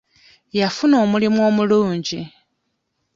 [0.59, 2.21] Yafuna omulimu omulungi.